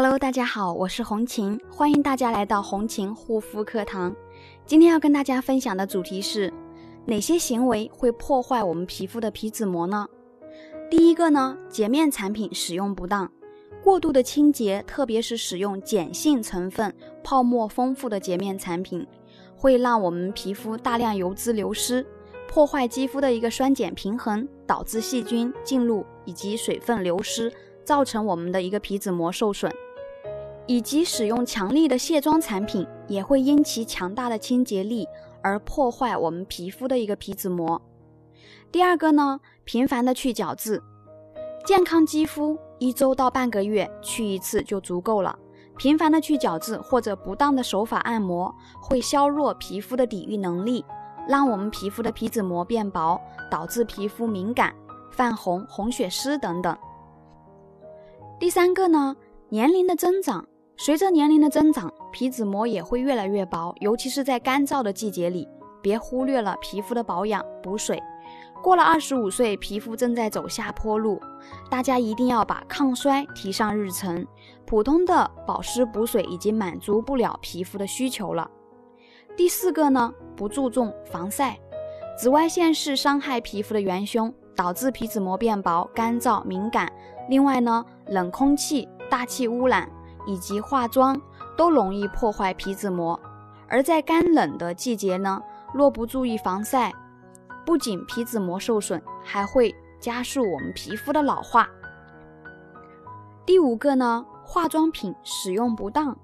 [0.00, 4.14] Hello，大家好，我是红琴，欢迎大家来到红琴护肤课堂。
[4.64, 6.54] 今天要跟大家分享的主题是
[7.04, 10.06] 哪些行为会破坏我们皮肤的皮脂膜呢？
[10.88, 13.28] 第一个呢，洁面产品使用不当，
[13.82, 16.94] 过度的清洁，特别是使用碱性成分、
[17.24, 19.04] 泡沫丰富的洁面产品，
[19.56, 22.06] 会让我们皮肤大量油脂流失，
[22.46, 27.52] 破坏肌肤的一个酸碱平衡，导致细菌进入以及水分流失。
[27.84, 29.72] 造成我们的一个皮脂膜受损，
[30.68, 35.08] 以及使用强力的卸妆产品，也会因其强大的清洁力
[35.42, 37.80] 而破坏我们皮肤的一个皮脂膜。
[38.70, 40.82] 第二个呢，频繁的去角质，
[41.64, 45.36] 健康肌肤一周到半个月去一次就足够了。
[45.78, 50.84] 频繁的去角质或者不当的手法按摩，会削弱皮肤的抵御能力，
[51.26, 53.18] 让我们皮肤的皮脂膜变薄，
[53.50, 54.74] 导致皮肤敏感、
[55.12, 56.76] 泛红、红血丝等等。
[58.38, 59.16] 第三个呢，
[59.48, 60.44] 年龄的增长，
[60.80, 65.46] 随着年龄的增长，皮脂膜也会越来越薄，尤其是在干燥的季节里，
[65.82, 68.00] 别忽略了皮肤的保养补水。
[68.62, 71.20] 过了二十五岁，皮肤正在走下坡路，
[71.68, 74.24] 大家一定要把抗衰提上日程。
[74.64, 78.48] 普通的保湿补水已经满足不了皮肤的需求了。
[79.36, 81.58] 第四个呢，不注重防晒，
[82.16, 84.32] 紫外线是伤害皮肤的元凶。
[84.58, 86.92] 导致皮脂膜变薄、干燥、敏感。
[87.28, 89.88] 另外呢，冷空气、大气污染
[90.28, 91.20] 以及化妆
[91.56, 93.18] 都容易破坏皮脂膜。
[93.66, 95.42] 而在干冷的季节呢，
[95.74, 96.92] 若不注意防晒，
[97.66, 101.68] 不仅皮脂膜受损，还会加速我们皮肤的老化。
[103.44, 106.16] 第五个呢，化妆品使用不当，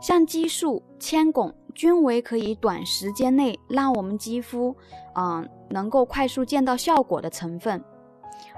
[0.00, 1.52] 像激素、铅汞。
[1.74, 4.76] 均为可以短时间内让我们肌肤，
[5.16, 7.82] 嗯，能够快速见到效果的成分，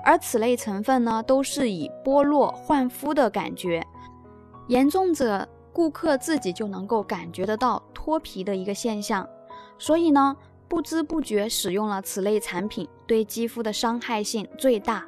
[0.05, 3.83] 而此类成分呢，都是以剥落焕肤的感觉，
[4.69, 9.29] 严重者顾客自己就能够感觉得到脱皮的一个现象，
[9.79, 10.37] 所以呢，
[10.69, 15.05] 不知不觉使用了此类产品，对肌肤的伤害性最大，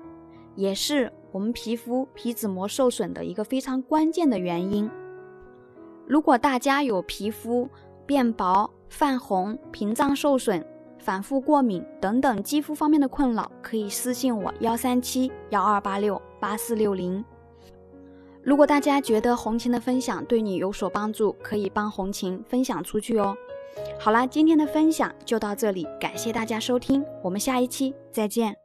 [0.55, 4.89] 也是我们皮肤皮脂膜受损的一个非常关键的原因。
[6.07, 7.69] 如果大家有皮肤，
[8.07, 10.65] 变薄、泛红、屏障受损、
[10.99, 17.25] 反复过敏等等肌肤方面的困扰，可以私信我幺三七幺二八六八四六零。
[18.43, 23.37] 如果大家觉得红琴的分享对你有所帮助，可以帮红琴分享出去哦。
[23.99, 28.59] 好啦，今天的分享就到这里，感谢大家收听，我们下一期再见。